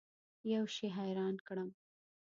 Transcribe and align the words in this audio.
یوه 0.51 0.69
شي 0.75 0.87
حیران 0.97 1.35
کړم. 1.47 1.69